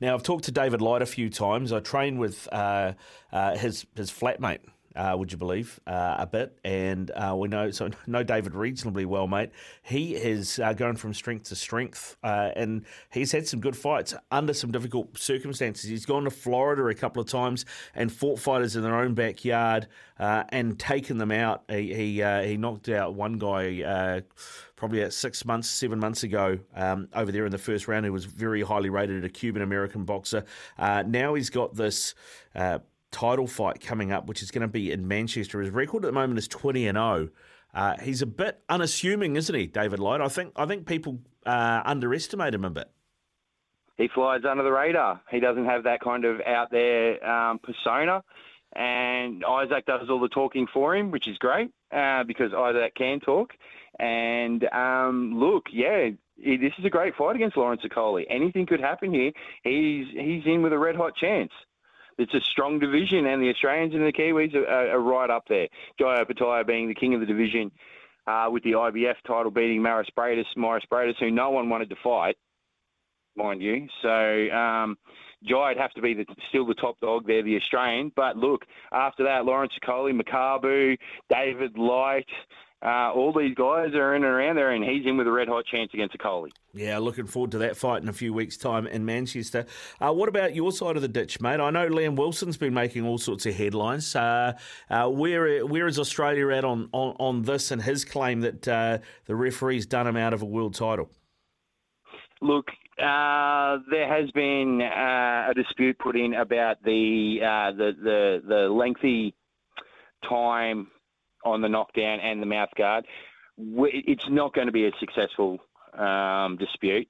Now 0.00 0.14
I've 0.14 0.22
talked 0.22 0.44
to 0.44 0.52
David 0.52 0.80
Light 0.80 1.02
a 1.02 1.06
few 1.06 1.28
times. 1.28 1.72
I 1.72 1.80
trained 1.80 2.18
with 2.18 2.48
uh, 2.52 2.92
uh, 3.32 3.56
his 3.56 3.86
his 3.94 4.10
flatmate 4.10 4.60
uh, 4.96 5.14
would 5.16 5.30
you 5.30 5.38
believe, 5.38 5.78
uh, 5.86 6.16
a 6.18 6.26
bit. 6.26 6.58
And 6.64 7.10
uh, 7.10 7.34
we 7.36 7.48
know 7.48 7.70
so 7.70 7.90
know 8.06 8.22
David 8.22 8.54
reasonably 8.54 9.04
well, 9.04 9.26
mate. 9.26 9.50
He 9.82 10.14
has 10.14 10.58
uh, 10.58 10.72
going 10.72 10.96
from 10.96 11.14
strength 11.14 11.48
to 11.50 11.56
strength, 11.56 12.16
uh, 12.22 12.50
and 12.56 12.84
he's 13.10 13.32
had 13.32 13.46
some 13.46 13.60
good 13.60 13.76
fights 13.76 14.14
under 14.30 14.54
some 14.54 14.72
difficult 14.72 15.18
circumstances. 15.18 15.88
He's 15.90 16.06
gone 16.06 16.24
to 16.24 16.30
Florida 16.30 16.86
a 16.86 16.94
couple 16.94 17.22
of 17.22 17.28
times 17.28 17.64
and 17.94 18.10
fought 18.10 18.38
fighters 18.38 18.76
in 18.76 18.82
their 18.82 18.96
own 18.96 19.14
backyard 19.14 19.86
uh, 20.18 20.44
and 20.48 20.78
taken 20.78 21.18
them 21.18 21.30
out. 21.30 21.64
He 21.68 21.94
he, 21.94 22.22
he 22.46 22.56
knocked 22.56 22.88
out 22.88 23.14
one 23.14 23.38
guy 23.38 24.22
probably 24.76 25.10
six 25.10 25.44
months, 25.46 25.68
seven 25.68 25.98
months 25.98 26.22
ago 26.22 26.58
um, 26.74 27.08
over 27.14 27.32
there 27.32 27.46
in 27.46 27.52
the 27.52 27.58
first 27.58 27.88
round, 27.88 28.04
who 28.04 28.12
was 28.12 28.26
very 28.26 28.60
highly 28.60 28.90
rated, 28.90 29.24
a 29.24 29.28
Cuban 29.28 29.62
American 29.62 30.04
boxer. 30.04 30.44
Now 30.78 31.34
he's 31.34 31.50
got 31.50 31.74
this. 31.74 32.14
Title 33.16 33.46
fight 33.46 33.80
coming 33.80 34.12
up, 34.12 34.26
which 34.26 34.42
is 34.42 34.50
going 34.50 34.60
to 34.60 34.68
be 34.68 34.92
in 34.92 35.08
Manchester. 35.08 35.62
His 35.62 35.70
record 35.70 36.04
at 36.04 36.08
the 36.08 36.12
moment 36.12 36.38
is 36.38 36.46
twenty 36.46 36.86
and 36.86 36.96
zero. 36.96 37.28
Oh. 37.28 37.80
Uh, 37.80 37.94
he's 38.02 38.20
a 38.20 38.26
bit 38.26 38.62
unassuming, 38.68 39.36
isn't 39.36 39.54
he, 39.54 39.66
David 39.66 40.00
Light? 40.00 40.20
I 40.20 40.28
think 40.28 40.52
I 40.54 40.66
think 40.66 40.86
people 40.86 41.20
uh, 41.46 41.80
underestimate 41.86 42.52
him 42.52 42.66
a 42.66 42.70
bit. 42.70 42.90
He 43.96 44.08
flies 44.08 44.42
under 44.44 44.62
the 44.62 44.70
radar. 44.70 45.22
He 45.30 45.40
doesn't 45.40 45.64
have 45.64 45.84
that 45.84 46.00
kind 46.00 46.26
of 46.26 46.42
out 46.42 46.70
there 46.70 47.26
um, 47.26 47.58
persona, 47.58 48.22
and 48.74 49.42
Isaac 49.44 49.86
does 49.86 50.10
all 50.10 50.20
the 50.20 50.28
talking 50.28 50.66
for 50.70 50.94
him, 50.94 51.10
which 51.10 51.26
is 51.26 51.38
great 51.38 51.70
uh, 51.92 52.24
because 52.24 52.52
Isaac 52.52 52.94
can 52.96 53.20
talk. 53.20 53.54
And 53.98 54.62
um, 54.74 55.40
look, 55.40 55.64
yeah, 55.72 56.10
this 56.36 56.72
is 56.78 56.84
a 56.84 56.90
great 56.90 57.14
fight 57.16 57.36
against 57.36 57.56
Lawrence 57.56 57.80
Okolie. 57.82 58.26
Anything 58.28 58.66
could 58.66 58.80
happen 58.80 59.10
here. 59.10 59.32
He's 59.64 60.06
he's 60.12 60.44
in 60.44 60.60
with 60.60 60.74
a 60.74 60.78
red 60.78 60.96
hot 60.96 61.16
chance 61.16 61.52
it's 62.18 62.34
a 62.34 62.40
strong 62.40 62.78
division, 62.78 63.26
and 63.26 63.42
the 63.42 63.50
Australians 63.50 63.94
and 63.94 64.06
the 64.06 64.12
Kiwis 64.12 64.54
are, 64.54 64.66
are, 64.66 65.00
right 65.00 65.30
up 65.30 65.44
there. 65.48 65.68
Jai 65.98 66.22
Opetaia 66.22 66.66
being 66.66 66.88
the 66.88 66.94
king 66.94 67.14
of 67.14 67.20
the 67.20 67.26
division 67.26 67.70
uh, 68.26 68.48
with 68.50 68.62
the 68.64 68.72
IBF 68.72 69.16
title, 69.26 69.50
beating 69.50 69.80
Mairis 69.80 70.08
Briedis, 70.16 70.46
Mairis 70.56 70.86
Briedis, 70.90 71.18
who 71.20 71.30
no 71.30 71.50
one 71.50 71.68
wanted 71.68 71.90
to 71.90 71.96
fight, 72.02 72.36
mind 73.36 73.62
you. 73.62 73.86
So 74.02 74.50
um, 74.50 74.96
Jai'd 75.44 75.76
have 75.76 75.92
to 75.92 76.02
be 76.02 76.14
the, 76.14 76.24
still 76.48 76.66
the 76.66 76.74
top 76.74 76.98
dog 77.00 77.26
there, 77.26 77.42
the 77.42 77.56
Australian. 77.56 78.12
But 78.16 78.36
look, 78.36 78.64
after 78.92 79.24
that, 79.24 79.44
Lawrence 79.44 79.72
Okolie, 79.82 80.18
Makabu, 80.18 80.96
David 81.28 81.76
Light, 81.78 82.28
uh, 82.84 83.10
all 83.14 83.32
these 83.32 83.54
guys 83.54 83.94
are 83.94 84.14
in 84.14 84.22
and 84.22 84.32
around 84.32 84.56
there, 84.56 84.70
and 84.70 84.84
he's 84.84 85.06
in 85.06 85.16
with 85.16 85.26
a 85.26 85.32
red 85.32 85.48
hot 85.48 85.64
chance 85.64 85.90
against 85.94 86.16
Okolie. 86.18 86.50
Yeah, 86.74 86.98
looking 86.98 87.26
forward 87.26 87.52
to 87.52 87.58
that 87.58 87.76
fight 87.76 88.02
in 88.02 88.08
a 88.08 88.12
few 88.12 88.34
weeks' 88.34 88.58
time 88.58 88.86
in 88.86 89.06
Manchester. 89.06 89.64
Uh, 89.98 90.12
what 90.12 90.28
about 90.28 90.54
your 90.54 90.70
side 90.72 90.94
of 90.94 91.02
the 91.02 91.08
ditch, 91.08 91.40
mate? 91.40 91.58
I 91.58 91.70
know 91.70 91.88
Liam 91.88 92.16
Wilson's 92.16 92.58
been 92.58 92.74
making 92.74 93.06
all 93.06 93.16
sorts 93.16 93.46
of 93.46 93.54
headlines. 93.54 94.14
Uh, 94.14 94.52
uh 94.90 95.08
where 95.08 95.64
where 95.66 95.86
is 95.86 95.98
Australia 95.98 96.50
at 96.50 96.64
on, 96.64 96.90
on, 96.92 97.16
on 97.18 97.42
this 97.42 97.70
and 97.70 97.80
his 97.80 98.04
claim 98.04 98.42
that 98.42 98.68
uh, 98.68 98.98
the 99.24 99.34
referee's 99.34 99.86
done 99.86 100.06
him 100.06 100.16
out 100.16 100.34
of 100.34 100.42
a 100.42 100.46
world 100.46 100.74
title? 100.74 101.10
Look, 102.42 102.68
uh, 102.98 103.78
there 103.90 104.06
has 104.06 104.30
been 104.32 104.82
uh, 104.82 105.50
a 105.50 105.54
dispute 105.54 105.98
put 105.98 106.14
in 106.14 106.34
about 106.34 106.82
the, 106.82 107.38
uh, 107.42 107.72
the 107.72 107.92
the 108.02 108.42
the 108.46 108.68
lengthy 108.68 109.34
time 110.28 110.88
on 111.46 111.60
the 111.60 111.68
knockdown 111.68 112.20
and 112.20 112.42
the 112.42 112.46
mouth 112.46 112.70
guard. 112.76 113.06
It's 113.58 114.28
not 114.28 114.54
going 114.54 114.66
to 114.66 114.72
be 114.72 114.86
a 114.86 114.90
successful 115.00 115.58
um, 115.96 116.56
dispute. 116.58 117.08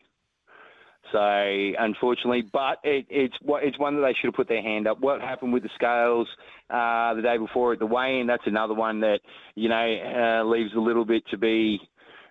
So 1.13 1.73
unfortunately, 1.79 2.43
but 2.53 2.79
it, 2.83 3.07
it's 3.09 3.37
it's 3.41 3.79
one 3.79 3.97
that 3.97 4.03
they 4.03 4.15
should 4.15 4.29
have 4.29 4.35
put 4.35 4.49
their 4.49 4.63
hand 4.63 4.89
up. 4.89 5.01
What 5.01 5.21
happened 5.21 5.53
with 5.53 5.63
the 5.63 5.71
scales 5.75 6.29
uh, 6.69 7.15
the 7.15 7.23
day 7.23 7.39
before 7.39 7.73
at 7.73 7.79
the 7.79 7.87
weigh-in? 7.87 8.27
That's 8.27 8.47
another 8.47 8.75
one 8.75 9.01
that 9.01 9.21
you 9.55 9.69
know 9.69 9.77
uh, 9.77 10.45
leaves 10.45 10.73
a 10.75 10.81
little 10.81 11.05
bit 11.05 11.23
to 11.31 11.39
be, 11.39 11.79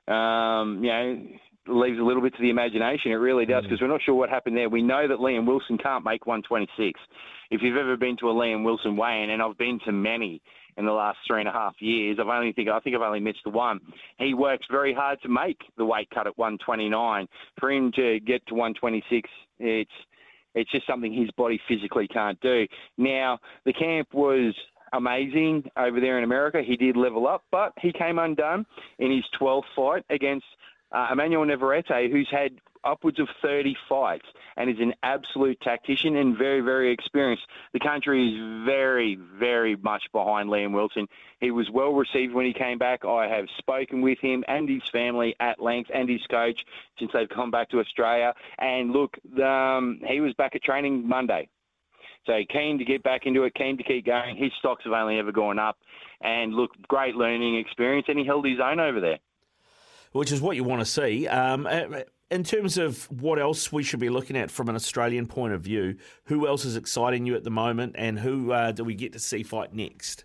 um, 0.07 0.83
you 0.83 0.89
know, 0.89 1.27
leaves 1.67 1.99
a 1.99 2.03
little 2.03 2.21
bit 2.21 2.35
to 2.35 2.41
the 2.41 2.49
imagination. 2.49 3.11
It 3.11 3.15
really 3.15 3.45
does 3.45 3.63
because 3.63 3.79
mm. 3.79 3.83
we're 3.83 3.87
not 3.93 4.01
sure 4.03 4.15
what 4.15 4.29
happened 4.29 4.57
there. 4.57 4.69
We 4.69 4.81
know 4.81 5.07
that 5.07 5.19
Liam 5.19 5.45
Wilson 5.45 5.77
can't 5.77 6.03
make 6.03 6.25
126. 6.25 6.99
If 7.51 7.61
you've 7.61 7.77
ever 7.77 7.95
been 7.95 8.17
to 8.17 8.29
a 8.29 8.33
Liam 8.33 8.63
Wilson 8.65 8.97
weigh-in, 8.97 9.29
and 9.29 9.41
I've 9.41 9.57
been 9.57 9.79
to 9.85 9.91
many, 9.91 10.41
in 10.77 10.85
the 10.85 10.91
last 10.91 11.17
three 11.27 11.39
and 11.39 11.49
a 11.49 11.51
half 11.51 11.75
years. 11.79 12.17
I've 12.19 12.27
only 12.27 12.51
think 12.51 12.69
I 12.69 12.79
think 12.79 12.95
I've 12.95 13.01
only 13.01 13.19
missed 13.19 13.43
the 13.43 13.51
one. 13.51 13.79
He 14.17 14.33
works 14.33 14.65
very 14.69 14.93
hard 14.93 15.21
to 15.21 15.29
make 15.29 15.59
the 15.77 15.85
weight 15.85 16.09
cut 16.13 16.27
at 16.27 16.37
129. 16.37 17.27
For 17.59 17.71
him 17.71 17.91
to 17.93 18.19
get 18.19 18.45
to 18.47 18.53
126, 18.53 19.29
it's 19.59 19.91
it's 20.53 20.71
just 20.71 20.87
something 20.87 21.13
his 21.13 21.31
body 21.31 21.59
physically 21.67 22.07
can't 22.07 22.39
do. 22.41 22.67
Now 22.97 23.39
the 23.65 23.73
camp 23.73 24.13
was 24.13 24.53
amazing 24.93 25.63
over 25.77 25.99
there 25.99 26.17
in 26.17 26.23
America. 26.23 26.61
He 26.65 26.77
did 26.77 26.95
level 26.95 27.27
up, 27.27 27.43
but 27.51 27.73
he 27.81 27.91
came 27.91 28.19
undone 28.19 28.65
in 28.99 29.11
his 29.11 29.25
12th 29.39 29.63
fight 29.75 30.05
against 30.09 30.45
uh, 30.91 31.07
Emanuel 31.11 31.45
Navarrete, 31.45 32.11
who's 32.11 32.29
had 32.31 32.59
upwards 32.85 33.19
of 33.19 33.27
30 33.41 33.75
fights 33.89 34.25
and 34.55 34.69
is 34.69 34.79
an 34.79 34.93
absolute 35.03 35.59
tactician 35.61 36.15
and 36.15 36.37
very, 36.37 36.61
very 36.61 36.91
experienced. 36.93 37.43
The 37.73 37.79
country 37.79 38.29
is 38.29 38.65
very, 38.65 39.17
very 39.39 39.75
much 39.75 40.03
behind 40.13 40.49
Liam 40.49 40.73
Wilson. 40.73 41.07
He 41.39 41.51
was 41.51 41.69
well 41.71 41.93
received 41.93 42.33
when 42.33 42.45
he 42.45 42.53
came 42.53 42.77
back. 42.77 43.03
I 43.03 43.27
have 43.27 43.47
spoken 43.57 44.01
with 44.01 44.19
him 44.19 44.43
and 44.47 44.69
his 44.69 44.83
family 44.91 45.35
at 45.39 45.59
length 45.59 45.89
and 45.93 46.07
his 46.07 46.21
coach 46.29 46.59
since 46.99 47.11
they've 47.13 47.29
come 47.29 47.51
back 47.51 47.69
to 47.71 47.79
Australia. 47.79 48.33
And 48.59 48.91
look, 48.91 49.17
um, 49.39 49.99
he 50.07 50.21
was 50.21 50.33
back 50.35 50.55
at 50.55 50.63
training 50.63 51.07
Monday. 51.07 51.49
So 52.25 52.39
keen 52.49 52.79
to 52.79 52.85
get 52.85 53.03
back 53.03 53.25
into 53.25 53.43
it, 53.43 53.53
keen 53.53 53.77
to 53.77 53.83
keep 53.83 54.05
going. 54.05 54.35
His 54.35 54.51
stocks 54.57 54.83
have 54.85 54.93
only 54.93 55.19
ever 55.19 55.31
gone 55.31 55.59
up. 55.59 55.77
And 56.21 56.53
look, 56.53 56.71
great 56.87 57.15
learning 57.15 57.57
experience, 57.57 58.07
and 58.07 58.17
he 58.17 58.25
held 58.25 58.47
his 58.47 58.59
own 58.59 58.79
over 58.79 58.99
there 58.99 59.19
which 60.15 60.31
is 60.31 60.41
what 60.41 60.55
you 60.55 60.63
want 60.63 60.79
to 60.79 60.85
see. 60.85 61.27
Um, 61.27 61.67
in 62.31 62.43
terms 62.43 62.77
of 62.77 63.11
what 63.11 63.37
else 63.37 63.71
we 63.71 63.83
should 63.83 63.99
be 63.99 64.09
looking 64.09 64.37
at 64.37 64.49
from 64.49 64.69
an 64.69 64.75
Australian 64.75 65.27
point 65.27 65.53
of 65.53 65.61
view, 65.61 65.97
who 66.25 66.47
else 66.47 66.63
is 66.63 66.77
exciting 66.77 67.25
you 67.25 67.35
at 67.35 67.43
the 67.43 67.51
moment, 67.51 67.95
and 67.97 68.19
who 68.19 68.53
uh, 68.53 68.71
do 68.71 68.85
we 68.85 68.95
get 68.95 69.11
to 69.13 69.19
see 69.19 69.43
fight 69.43 69.73
next? 69.73 70.23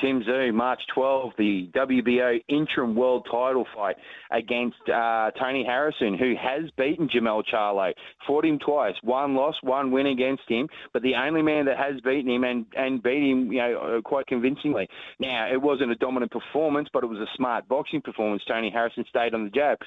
Tim 0.00 0.22
Tszyu, 0.22 0.52
March 0.52 0.80
12, 0.94 1.32
the 1.38 1.70
WBO 1.74 2.42
interim 2.48 2.94
world 2.94 3.26
title 3.30 3.66
fight 3.74 3.96
against 4.30 4.76
uh, 4.88 5.30
Tony 5.40 5.64
Harrison, 5.64 6.16
who 6.18 6.34
has 6.40 6.70
beaten 6.76 7.08
Jermell 7.08 7.42
Charlo. 7.52 7.92
Fought 8.26 8.44
him 8.44 8.58
twice, 8.58 8.94
one 9.02 9.34
loss, 9.34 9.54
one 9.62 9.90
win 9.90 10.06
against 10.06 10.42
him, 10.48 10.68
but 10.92 11.02
the 11.02 11.14
only 11.14 11.42
man 11.42 11.66
that 11.66 11.78
has 11.78 12.00
beaten 12.00 12.30
him 12.30 12.44
and, 12.44 12.66
and 12.76 13.02
beat 13.02 13.30
him, 13.30 13.52
you 13.52 13.58
know, 13.58 13.98
uh, 13.98 14.00
quite 14.00 14.26
convincingly. 14.26 14.88
Now, 15.20 15.48
it 15.52 15.60
wasn't 15.60 15.92
a 15.92 15.96
dominant 15.96 16.32
performance, 16.32 16.88
but 16.92 17.04
it 17.04 17.08
was 17.08 17.20
a 17.20 17.36
smart 17.36 17.68
boxing 17.68 18.00
performance. 18.00 18.42
Tony 18.48 18.70
Harrison 18.70 19.04
stayed 19.08 19.34
on 19.34 19.44
the 19.44 19.50
jab. 19.50 19.78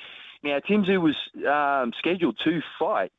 Now, 0.43 0.59
Tim 0.67 0.83
Tszyu 0.83 1.01
was 1.01 1.15
um, 1.47 1.91
scheduled 1.99 2.37
to 2.43 2.59
fight 2.79 3.11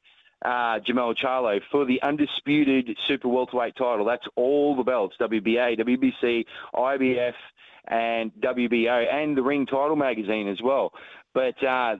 uh, 0.44 0.78
Jermell 0.80 1.16
Charlo 1.16 1.60
for 1.70 1.84
the 1.84 2.00
undisputed 2.02 2.96
super 3.06 3.28
welterweight 3.28 3.76
title. 3.76 4.04
That's 4.04 4.26
all 4.36 4.76
the 4.76 4.82
belts: 4.82 5.16
WBA, 5.20 5.78
WBC, 5.78 6.44
IBF, 6.74 7.34
and 7.86 8.32
WBO, 8.40 9.12
and 9.12 9.36
the 9.36 9.42
Ring 9.42 9.66
Title 9.66 9.96
magazine 9.96 10.48
as 10.48 10.60
well. 10.62 10.92
But 11.34 11.62
uh, 11.62 11.96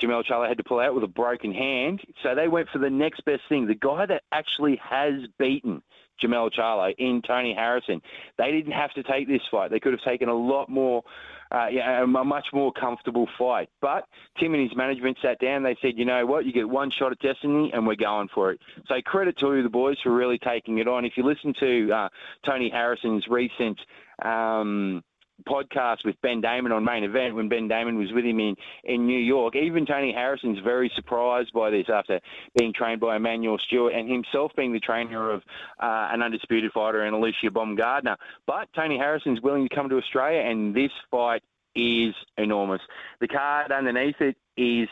Charlo 0.00 0.48
had 0.48 0.58
to 0.58 0.64
pull 0.64 0.80
out 0.80 0.94
with 0.94 1.04
a 1.04 1.08
broken 1.08 1.52
hand, 1.52 2.00
so 2.22 2.34
they 2.34 2.48
went 2.48 2.68
for 2.70 2.78
the 2.78 2.90
next 2.90 3.24
best 3.24 3.42
thing. 3.48 3.66
The 3.66 3.74
guy 3.74 4.06
that 4.06 4.22
actually 4.32 4.80
has 4.82 5.14
beaten 5.38 5.82
Jermell 6.22 6.50
Charlo 6.52 6.94
in 6.98 7.22
Tony 7.22 7.54
Harrison. 7.54 8.02
They 8.36 8.50
didn't 8.52 8.72
have 8.72 8.92
to 8.94 9.02
take 9.02 9.28
this 9.28 9.42
fight. 9.50 9.70
They 9.70 9.80
could 9.80 9.92
have 9.92 10.02
taken 10.02 10.28
a 10.28 10.34
lot 10.34 10.68
more 10.68 11.02
uh, 11.50 11.66
yeah, 11.70 12.02
a 12.02 12.06
much 12.06 12.46
more 12.52 12.72
comfortable 12.72 13.26
fight. 13.38 13.68
But 13.80 14.04
Tim 14.38 14.54
and 14.54 14.62
his 14.62 14.76
management 14.76 15.18
sat 15.22 15.38
down. 15.38 15.62
They 15.62 15.76
said, 15.80 15.92
you 15.96 16.04
know 16.04 16.26
what, 16.26 16.44
you 16.44 16.52
get 16.52 16.68
one 16.68 16.90
shot 16.90 17.12
at 17.12 17.18
destiny, 17.20 17.70
and 17.72 17.86
we're 17.86 17.96
going 17.96 18.28
for 18.34 18.52
it. 18.52 18.60
So 18.86 18.94
credit 19.04 19.38
to 19.38 19.62
the 19.62 19.68
boys 19.68 19.96
for 20.02 20.14
really 20.14 20.38
taking 20.38 20.78
it 20.78 20.88
on. 20.88 21.04
If 21.04 21.12
you 21.16 21.24
listen 21.24 21.54
to 21.60 21.92
uh, 21.92 22.08
Tony 22.44 22.70
Harrison's 22.70 23.26
recent 23.28 23.78
um, 24.24 25.02
podcast 25.46 26.04
with 26.04 26.20
Ben 26.22 26.40
Damon 26.40 26.72
on 26.72 26.84
main 26.84 27.04
event 27.04 27.34
when 27.34 27.48
Ben 27.48 27.68
Damon 27.68 27.96
was 27.96 28.12
with 28.12 28.24
him 28.24 28.40
in, 28.40 28.56
in 28.84 29.06
New 29.06 29.18
York. 29.18 29.56
Even 29.56 29.86
Tony 29.86 30.12
Harrison's 30.12 30.58
very 30.60 30.90
surprised 30.94 31.52
by 31.52 31.70
this 31.70 31.86
after 31.88 32.20
being 32.56 32.72
trained 32.72 33.00
by 33.00 33.16
Emanuel 33.16 33.58
Steward 33.58 33.92
and 33.92 34.10
himself 34.10 34.52
being 34.56 34.72
the 34.72 34.80
trainer 34.80 35.30
of 35.30 35.42
uh, 35.80 36.08
an 36.12 36.22
undisputed 36.22 36.72
fighter 36.72 37.02
and 37.02 37.14
Alycia 37.14 37.50
Baumgardner. 37.50 38.16
But 38.46 38.68
Tony 38.74 38.98
Harrison's 38.98 39.40
willing 39.40 39.68
to 39.68 39.74
come 39.74 39.88
to 39.88 39.96
Australia 39.96 40.40
and 40.40 40.74
this 40.74 40.92
fight 41.10 41.42
is 41.74 42.14
enormous. 42.36 42.80
The 43.20 43.28
card 43.28 43.72
underneath 43.72 44.20
it 44.20 44.36
is 44.56 44.88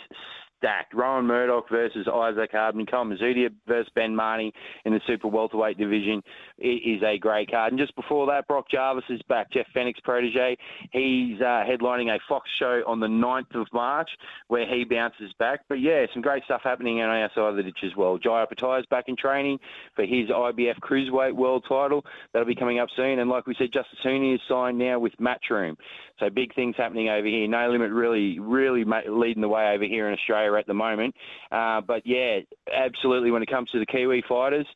stacked. 0.66 0.94
Rowan 0.94 1.26
Murdoch 1.26 1.68
versus 1.70 2.08
Isaac 2.12 2.50
Hardman, 2.52 2.87
Kyle 2.87 3.04
Mazudia 3.04 3.50
versus 3.66 3.90
Ben 3.94 4.14
Mahoney 4.14 4.52
in 4.85 4.92
the 4.92 5.00
super 5.06 5.28
welterweight 5.28 5.78
division 5.78 6.23
is 6.58 7.02
a 7.02 7.18
great 7.18 7.50
card. 7.50 7.73
And 7.73 7.78
just 7.78 7.94
before 7.94 8.26
that, 8.26 8.49
Brock 8.49 8.68
Jarvis 8.70 9.04
is 9.08 9.20
back. 9.28 9.52
Jeff 9.52 9.66
Fenech's 9.75 10.00
protege. 10.00 10.56
He's 10.90 11.40
uh, 11.40 11.64
headlining 11.64 12.14
a 12.14 12.18
Fox 12.28 12.49
show 12.58 12.82
on 12.87 13.00
the 13.00 13.06
9th 13.06 13.54
of 13.54 13.66
March 13.73 14.11
where 14.49 14.66
he 14.66 14.85
bounces 14.85 15.32
back. 15.38 15.61
But 15.68 15.80
yeah, 15.80 16.06
some 16.12 16.23
great 16.23 16.44
stuff 16.44 16.62
happening 16.64 17.00
on 17.00 17.11
our 17.11 17.30
side 17.35 17.50
of 17.50 17.56
the 17.56 17.62
ditch 17.62 17.78
as 17.85 17.94
well. 17.96 18.18
Jai 18.18 18.44
is 18.44 18.87
back 18.90 19.04
in 19.08 19.16
training 19.16 19.58
for 19.94 20.04
his 20.04 20.28
IBF 20.28 20.78
Cruiserweight 20.80 21.35
World 21.35 21.64
title. 21.68 22.04
That'll 22.32 22.46
be 22.46 22.54
coming 22.54 22.78
up 22.78 22.88
soon. 22.96 23.18
And 23.18 23.30
like 23.30 23.46
we 23.46 23.54
said, 23.54 23.70
Justis 23.70 24.04
Huni 24.04 24.35
is 24.35 24.40
signed 24.49 24.78
now 24.78 24.99
with 24.99 25.12
Matchroom. 25.20 25.76
So 26.18 26.30
big 26.30 26.54
things 26.54 26.75
happening 26.76 27.08
over 27.08 27.26
here. 27.26 27.46
No 27.46 27.70
Limit 27.70 27.90
really, 27.90 28.38
really 28.38 28.85
leading 29.08 29.42
the 29.42 29.49
way 29.49 29.73
over 29.75 29.85
here 29.85 30.08
in 30.08 30.14
Australia 30.14 30.54
at 30.58 30.66
the 30.66 30.75
moment. 30.75 31.14
Uh, 31.52 31.80
but 31.80 32.02
yeah, 32.06 32.38
absolutely. 32.73 33.30
When 33.30 33.42
it 33.42 33.50
comes 33.50 33.70
to 33.70 33.78
the 33.78 33.87
Kiwi 33.87 34.25
fighters, 34.28 34.66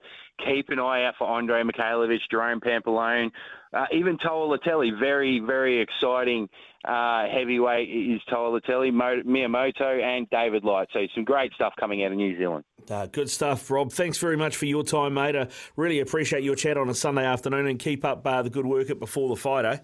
keep 0.44 0.68
an 0.68 0.78
eye 0.78 1.04
out 1.04 1.14
for 1.18 1.26
Andre 1.26 1.62
Mikhailovich, 1.62 2.20
Jerome 2.30 2.61
Pampellone, 2.61 3.30
uh, 3.73 3.87
even 3.92 4.18
Toa 4.18 4.59
Latelli. 4.59 4.99
Very, 4.99 5.40
very 5.40 5.80
exciting 5.80 6.49
uh, 6.85 7.26
heavyweight 7.28 7.88
is 7.88 8.20
Toa 8.28 8.61
Latelli, 8.61 9.25
Mea 9.25 9.47
Motu, 9.47 9.85
and 9.85 10.28
David 10.30 10.64
Light. 10.64 10.88
So 10.92 11.00
some 11.14 11.25
great 11.25 11.52
stuff 11.54 11.75
coming 11.78 12.04
out 12.04 12.12
of 12.12 12.16
New 12.16 12.37
Zealand. 12.38 12.64
Uh, 12.90 13.06
good 13.06 13.30
stuff, 13.30 13.70
Rob. 13.70 13.92
Thanks 13.92 14.18
very 14.18 14.37
much 14.37 14.56
for 14.56 14.66
your 14.66 14.82
time, 14.82 15.14
mate. 15.14 15.37
I 15.37 15.49
really 15.76 16.00
appreciate 16.00 16.42
your 16.42 16.56
chat 16.56 16.76
on 16.76 16.88
a 16.88 16.94
Sunday 16.94 17.25
afternoon 17.25 17.66
and 17.66 17.78
keep 17.78 18.04
up 18.04 18.26
uh, 18.26 18.42
the 18.42 18.50
good 18.50 18.66
work 18.66 18.90
at 18.90 18.99
before 18.99 19.28
the 19.28 19.37
fight, 19.37 19.64
eh? 19.64 19.78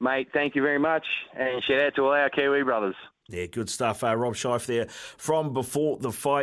Mate, 0.00 0.28
thank 0.32 0.54
you 0.56 0.62
very 0.62 0.78
much. 0.78 1.04
And 1.38 1.62
shout 1.64 1.80
out 1.80 1.94
to 1.96 2.02
all 2.02 2.12
our 2.12 2.30
Kiwi 2.30 2.62
brothers. 2.62 2.94
Yeah, 3.28 3.46
good 3.46 3.70
stuff. 3.70 4.02
Uh, 4.02 4.16
Rob 4.16 4.34
Scheif 4.34 4.66
there 4.66 4.86
from 4.88 5.52
before 5.52 5.98
the 5.98 6.10
fight. 6.10 6.38